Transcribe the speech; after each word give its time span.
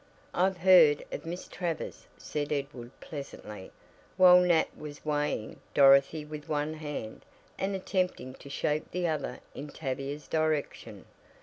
"I've 0.33 0.57
heard 0.57 1.05
of 1.11 1.27
Miss 1.27 1.47
Travers," 1.47 2.07
said 2.17 2.51
Edward 2.51 2.89
pleasantly, 3.01 3.71
while 4.17 4.39
Nat 4.39 4.75
was 4.75 5.05
"weighing" 5.05 5.59
Dorothy 5.75 6.25
with 6.25 6.49
one 6.49 6.73
hand, 6.73 7.23
and 7.59 7.75
attempting 7.75 8.33
to 8.33 8.49
shake 8.49 8.89
the 8.89 9.05
other 9.07 9.41
in 9.53 9.67
Tavia's 9.69 10.27
direction. 10.27 11.05